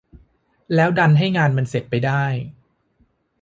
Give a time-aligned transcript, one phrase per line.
[0.75, 2.23] แล้วดันให้งานมันเสร็จไปได้